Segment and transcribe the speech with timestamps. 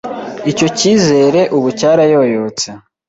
[0.51, 2.67] "Icyo cyizere ubu cyarayoyotse